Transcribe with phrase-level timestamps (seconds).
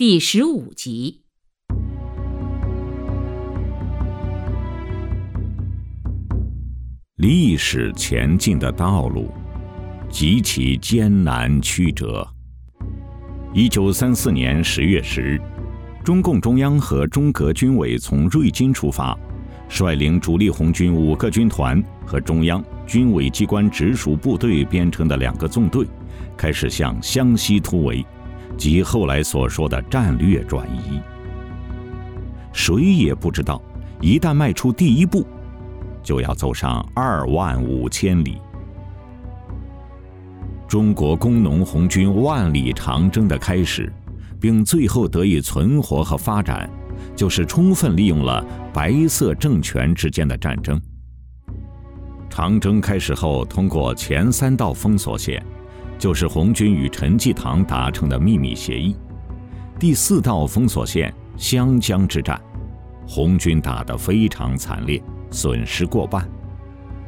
[0.00, 1.20] 第十五集。
[7.16, 9.30] 历史前进的道路
[10.08, 12.26] 极其艰难曲折。
[13.52, 15.38] 一九三四年十月十日，
[16.02, 19.14] 中共中央和中革军委从瑞金出发，
[19.68, 25.86] 率领主力红军五个军团和中央军委机关直属部队编成的两个纵队，
[26.38, 28.02] 开始向湘西突围。
[28.56, 31.00] 即后来所说的战略转移，
[32.52, 33.60] 谁也不知道，
[34.00, 35.26] 一旦迈出第一步，
[36.02, 38.38] 就要走上二万五千里。
[40.68, 43.92] 中国工农红军万里长征的开始，
[44.40, 46.70] 并最后得以存活和发展，
[47.16, 50.80] 就是充分利用了白色政权之间的战争。
[52.28, 55.44] 长征开始后，通过前三道封锁线。
[56.00, 58.96] 就是红军与陈济棠达成的秘密协议。
[59.78, 62.40] 第四道封锁线湘江之战，
[63.06, 66.26] 红军打得非常惨烈，损失过半。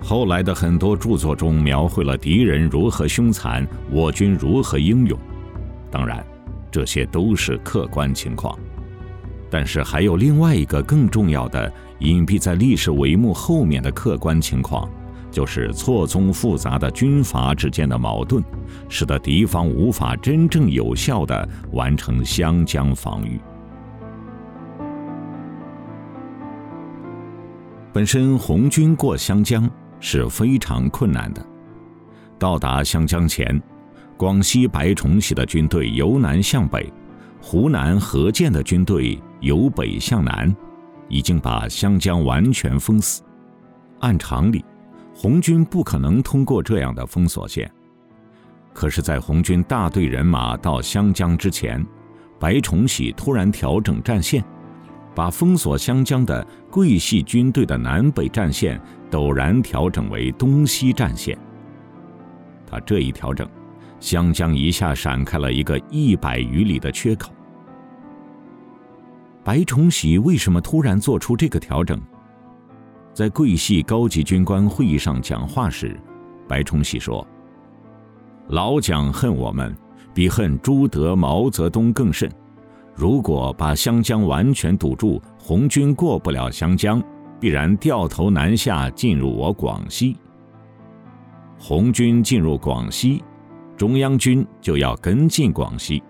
[0.00, 5.18] 后来的很多著作中描绘了敌人如何凶残，我军如何英勇。
[5.90, 6.24] 当然，
[6.70, 8.56] 这些都是客观情况。
[9.50, 14.88] 但是还有另外一个更重要的、隐蔽在历史帷幕后面的客观情况。
[15.36, 18.42] 就是错综复杂的军阀之间的矛盾，
[18.88, 23.38] 使得敌方无法真正有效地完成湘江防御。
[27.92, 29.70] 本身红军过湘江
[30.00, 31.46] 是非常困难的。
[32.38, 33.62] 到达湘江前，
[34.16, 36.90] 广西白崇禧的军队由南向北，
[37.42, 40.56] 湖南何键的军队由北向南，
[41.10, 43.22] 已经把湘江完全封死。
[44.00, 44.64] 按常理，
[45.18, 47.70] 红军不可能通过这样的封锁线，
[48.74, 51.84] 可是，在红军大队人马到湘江之前，
[52.38, 54.44] 白崇禧突然调整战线，
[55.14, 58.78] 把封锁湘江的桂系军队的南北战线
[59.10, 61.36] 陡然调整为东西战线。
[62.66, 63.48] 他这一调整，
[63.98, 67.32] 湘江一下闪开了一个一百余里的缺口。
[69.42, 71.98] 白崇禧为什么突然做出这个调整？
[73.16, 75.98] 在桂系高级军官会议上讲话时，
[76.46, 77.26] 白崇禧说
[78.48, 79.74] ：“老蒋恨我们，
[80.12, 82.30] 比恨朱德、毛泽东更甚。
[82.94, 87.02] 如果把湘江完全堵住，红军过不了湘江，
[87.40, 90.18] 必然掉头南下进入我广西。
[91.58, 93.24] 红军进入广西，
[93.78, 96.02] 中央军就要跟进广西。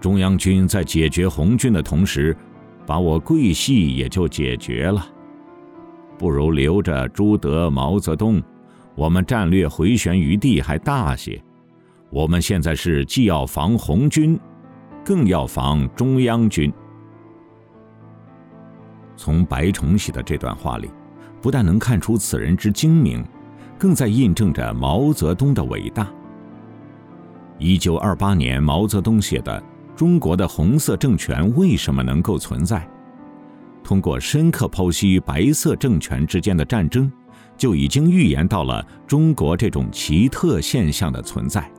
[0.00, 2.36] 中央军在解决红军的同时，
[2.86, 5.04] 把我桂系也就解决了。”
[6.18, 8.42] 不如留着朱德、毛泽东，
[8.94, 11.42] 我们战略回旋余地还大些。
[12.10, 14.38] 我们现在是既要防红军，
[15.04, 16.72] 更要防中央军。
[19.16, 20.90] 从白崇禧的这段话里，
[21.42, 23.24] 不但能看出此人之精明，
[23.78, 26.08] 更在印证着毛泽东的伟大。
[27.58, 29.60] 一九二八年，毛泽东写的
[29.94, 32.78] 《中国的红色政权为什么能够存在》。
[33.84, 37.12] 通过深刻剖析白色政权之间的战争，
[37.56, 41.70] 就已经预言到了中国这种奇特现象的存在。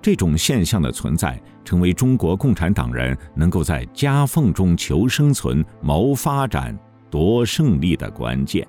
[0.00, 6.76] 这种现象的存在，成为中国共产党人能够在夹缝中求生存、谋发展、
[7.10, 8.66] 夺胜利的关键。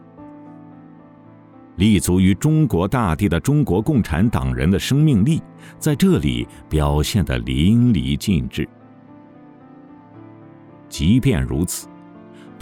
[1.77, 5.41] 立足于中国大地的中国共产党人的生命力，
[5.79, 8.67] 在这里表现得淋漓尽致。
[10.89, 11.87] 即便如此。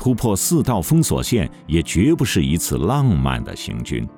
[0.01, 4.09] 突破四道封锁线也绝不是一次浪漫的行军，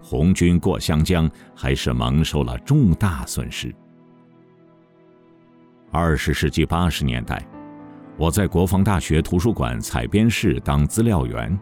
[0.00, 3.74] 红军过湘江还是蒙受了重大损失。
[5.90, 7.44] 二十世纪八十年代，
[8.16, 11.58] 我在国防大学图书馆采编室当资料员，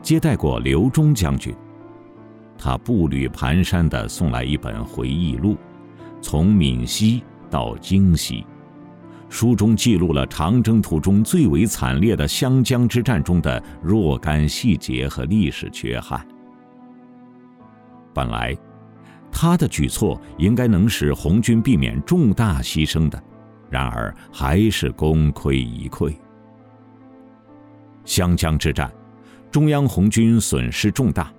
[0.00, 1.54] 接待过刘忠将军，
[2.56, 5.58] 他步履蹒跚地送来一本回忆录，
[6.22, 8.46] 从闽西到京西。
[9.32, 16.24] 书中记录了长征途中最为惨烈的湘江之战中的若干细节和历史缺憾。
[18.12, 18.54] 本来，
[19.32, 23.20] 他的举措应该能使红军避免重大牺牲的，
[23.70, 26.14] 然而还是功亏一篑。
[28.04, 28.92] 湘江之战，
[29.50, 31.32] 中央红军损失重大，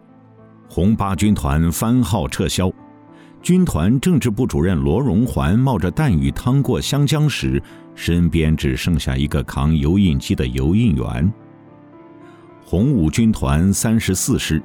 [0.67, 2.71] 红八军团番号撤销。
[3.43, 7.61] 军团政治部主任罗荣桓冒着弹雨趟过湘江时，
[7.95, 11.33] 身边只剩下一个扛油印机的油印员。
[12.65, 14.61] 红五军团三十四师、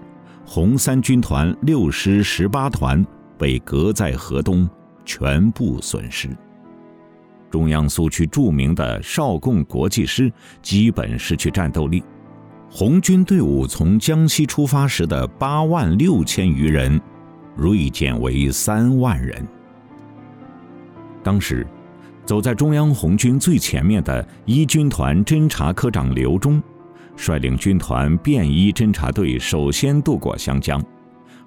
[0.46, 3.04] 红三军团六师十八团
[3.36, 4.68] 被隔在河东，
[5.04, 6.28] 全部损失。
[7.50, 10.30] 中央苏区著名的少共国际师
[10.60, 12.02] 基本失去战斗力，
[12.70, 17.00] 红军队伍从江西出发时的八万六千余人，
[17.56, 19.46] 锐减为三万人。
[21.22, 21.66] 当时，
[22.28, 26.62] 走在中央红军最前面的一军团侦察科长刘忠，
[27.16, 30.78] 率领军团便衣侦察队首先渡过湘江，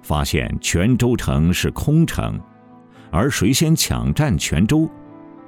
[0.02, 2.36] 发现泉州城是空城，
[3.12, 4.90] 而谁先抢占泉州？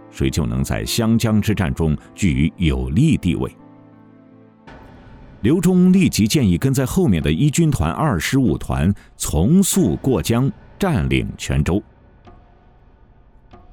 [0.09, 3.51] 谁就能在湘江之战中居于有利地位。
[5.41, 10.49] 刘忠立即建议跟在后面的一军团二十五团从速过江，
[10.79, 11.83] 占领泉州。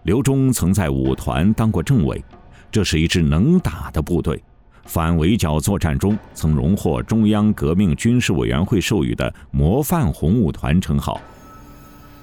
[0.04, 2.24] 刘忠曾在五团当过政委，
[2.72, 4.42] 这是一支能打的部队，
[4.86, 11.22] 反围剿作战中曾荣获中央革命军事委员会授予的“模范红五团”称号。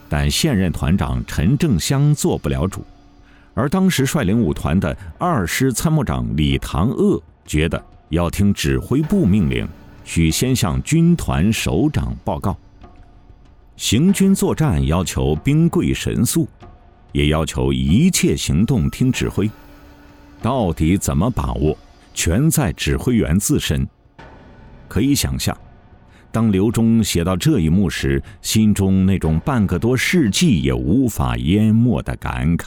[0.08, 2.82] 但现任团长陈正湘做不了主。
[3.54, 9.68] 而当时率领五团的二师参谋长李唐鄂觉得要听指挥部命令，
[10.04, 12.56] 需先向军团首长报告。
[13.76, 16.48] 行军作战要求兵贵神速，
[17.12, 19.50] 也要求一切行动听指挥。
[20.40, 21.76] 到底怎么把握，
[22.14, 23.86] 全在指挥员自身。
[24.86, 25.56] 可以想象，
[26.30, 32.66] 当刘忠写到这一幕时，心中那种半个多世纪也无法淹没的感慨。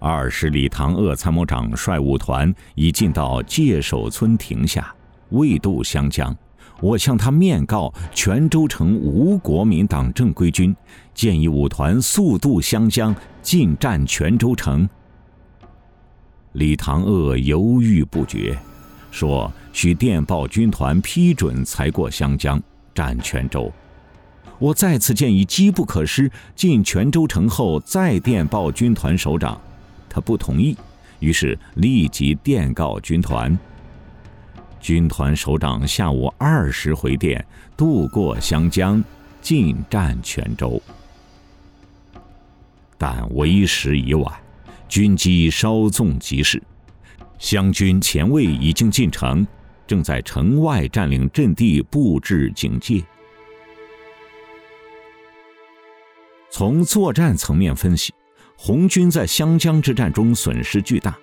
[0.00, 4.94] 二是李唐鄂参谋长率五团已进到界首村停下，
[5.30, 6.34] 未渡湘江。
[6.80, 10.74] 我向他面告泉州城无国民党正规军，
[11.12, 14.88] 建议五团速渡湘江，进占泉州城。
[16.52, 18.56] 李唐鄂犹豫不决，
[19.10, 22.62] 说需电报军团批准才过湘江，
[22.94, 23.72] 占泉州。
[24.60, 29.60] 我再次建议机不可失，进泉州城后再电报军团首长。
[30.08, 30.76] 他不同意，
[31.18, 33.56] 于是立即电告军团。
[34.80, 37.44] 军团首长下午二时回电，
[37.76, 39.02] 渡过湘江，
[39.40, 40.80] 进占泉州。
[42.96, 44.32] 但为时已晚，
[44.88, 46.62] 军机稍纵即逝，
[47.38, 49.46] 湘军前卫已经进城，
[49.86, 53.02] 正在城外占领阵地，布置警戒。
[56.50, 58.12] 从作战层面分析。
[58.60, 61.16] 红军在湘江之战中损失巨大，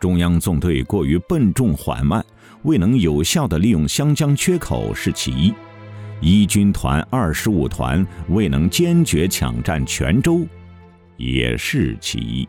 [0.00, 2.26] 中央纵队过于笨重缓慢，
[2.62, 5.52] 未能有效地利用湘江缺口是其一；
[6.20, 10.46] 一军团二十五团未能坚决抢占泉州，
[11.16, 12.48] 也是其一。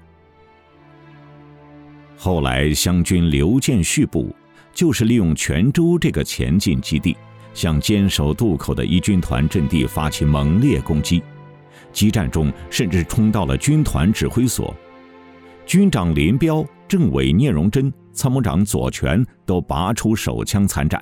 [2.17, 4.35] 后来湘军刘建续部
[4.73, 7.15] 就是利用泉州这个前进基地，
[7.53, 11.21] 向坚守渡口的一军团阵地发起猛烈攻击。
[11.93, 14.75] 激战中，甚至冲到了军团指挥所，
[15.65, 21.01] 军长林彪、政委聂荣臻、参谋长左权都拔出手枪参战，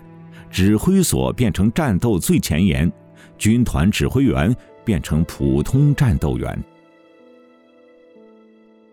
[0.51, 2.91] 指挥所变成战斗最前沿，
[3.39, 4.55] 军团指挥员
[4.85, 6.63] 变成普通战斗员。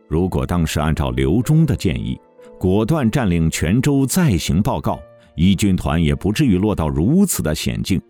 [0.08, 2.18] 如果当时按照刘忠的建议，
[2.58, 4.98] 果断占领泉州再行报告，
[5.36, 8.00] 一军团也不至于落到如此的险境。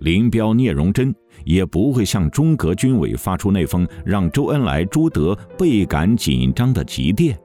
[0.00, 1.14] 林彪、聂荣臻
[1.46, 7.38] 也不会向中革军委发出那封让周恩来、朱德倍感紧张的急电。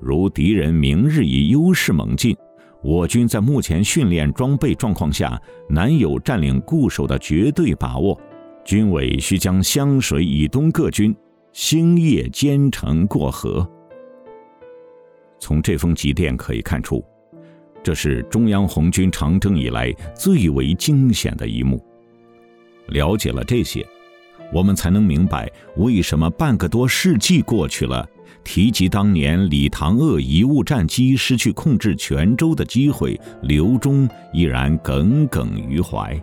[0.00, 2.36] 如敌人明日以优势猛进，
[2.82, 8.20] 我军在目前训练装备状况下难有占领固守的绝对把握，
[8.64, 11.14] 军委需将湘水以东各军
[11.52, 13.68] 星夜兼程过河。
[15.38, 17.04] 从这封急电可以看出。
[17.82, 21.80] 这是中央红军长征以来最为惊险的一幕。
[22.88, 23.86] 了解了这些，
[24.52, 28.04] 我们才能明白为什么半个多世纪过去了，
[28.46, 36.18] 提及当年李唐鄂贻误战机失去控制泉州的机会，刘忠依然耿耿于怀。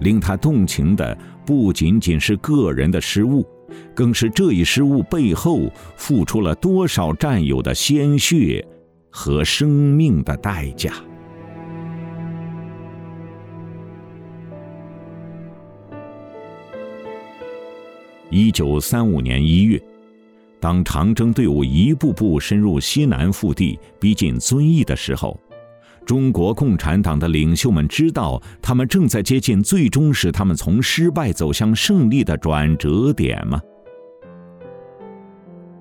[0.00, 3.46] 令他动情的不仅仅是个人的失误，
[3.94, 8.66] 更是这一失误背后付出了多少战友的鲜血。
[9.14, 10.90] 和生命的代价。
[18.30, 19.78] 一九三五年一月，
[20.62, 25.36] 当长征队伍一步步深入西南腹地，逼近遵义的时候，
[26.06, 33.60] 中国共产党的领袖们知道，他们正在接近最终使他们从失败走向胜利的转折点吗？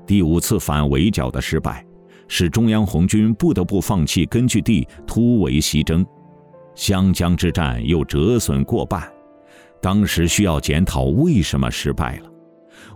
[0.07, 1.85] 第五次反围剿的失败。
[2.27, 6.03] 使中央红军不得不放弃根据地，突围西征。
[6.73, 9.03] 湘江之战又折损过半，
[9.79, 12.30] 当时需要检讨为什么失败了。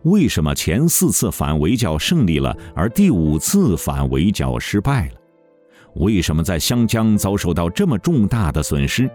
[0.04, 5.14] 为什么前四次反围剿胜利了，而第五次反围剿失败了？
[5.96, 9.10] 为什么在湘江遭受到这么重大的损失？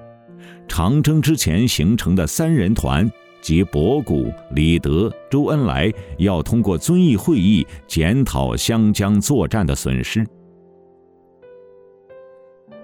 [0.67, 3.11] 长征之前形成的三人团
[3.43, 10.27] 即博古、李德、周恩来要通过遵义会议检讨湘江作战的损失。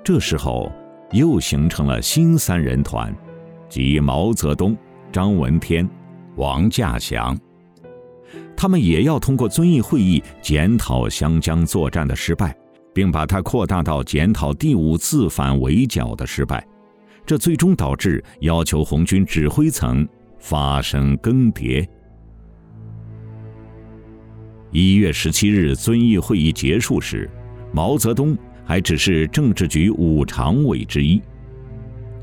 [0.04, 0.70] 这时候，
[1.12, 3.14] 又形成了新三人团，
[3.68, 4.76] 即毛泽东、
[5.10, 5.88] 张闻天、
[6.36, 7.36] 王稼祥。
[8.56, 12.56] 他们也要通过遵义会议检讨湘江作战的失败。
[12.96, 16.66] 并把它扩大到检讨第五次反围剿的失败，
[17.26, 20.08] 这最终导致要求红军指挥层
[20.38, 21.86] 发生更迭。
[24.70, 27.28] 一月十七日遵义会议结束时，
[27.70, 28.34] 毛泽东
[28.64, 31.20] 还只是政治局五常委之一。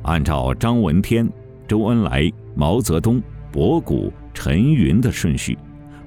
[0.02, 1.32] 按照张闻天、
[1.68, 3.22] 周恩来、毛泽东、
[3.52, 5.56] 博古、陈云的顺序，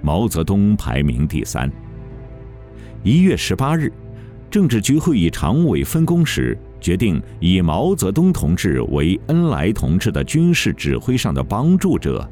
[0.07, 1.69] 毛泽东排名第三。
[3.03, 3.93] 一月十八日。
[4.49, 12.27] 政治局会议常委分工时，决定以毛泽东同志为恩来同志的军事指挥上的帮助者。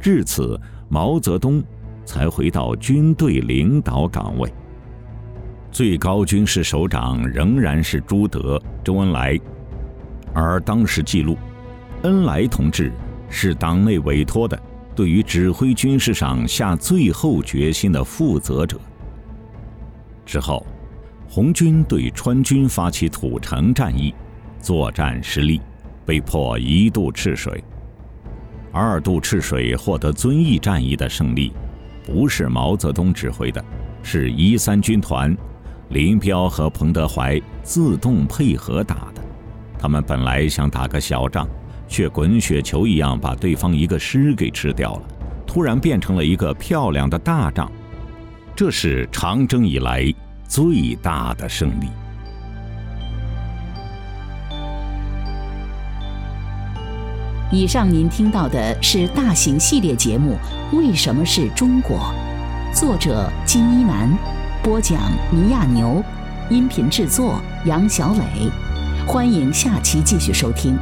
[0.00, 0.58] 至此，
[0.88, 1.60] 毛泽东
[2.04, 4.48] 才回到军队领导岗位。
[5.72, 9.36] 最高军事首长仍然是朱德、周恩来，
[10.32, 11.36] 而当时记录，
[12.02, 12.92] 恩来同志
[13.28, 14.56] 是党内委托的，
[14.94, 18.78] 对于指挥军事上下最后决心的负责者。
[20.24, 20.66] 之后。
[21.26, 24.14] 红军对川军发起土城战役，
[24.60, 25.60] 作战失利，
[26.06, 27.64] 被迫一渡赤水。
[28.70, 31.52] 二渡赤水获得遵义战役的胜利，
[32.04, 33.64] 不是毛泽东指挥的，
[34.00, 35.36] 是一三军团
[35.88, 39.20] 林彪和彭德怀自动配合打的。
[39.76, 41.48] 他们本来想打个小仗，
[41.94, 45.02] 却滚雪球一样把对方一个师给吃掉了，
[45.46, 47.70] 突然变成了一个漂亮的大仗。
[48.56, 50.12] 这是长征以来。
[50.46, 51.88] 最大的胜利。
[57.50, 60.36] 以上您听到的是大型系列节目
[60.76, 61.98] 《为什么是中国》，
[62.78, 64.08] 作者金一南，
[64.62, 65.00] 播讲
[65.32, 66.04] 倪亚牛，
[66.50, 68.48] 音频制作杨小磊。
[69.06, 70.78] 欢迎下期继续收听。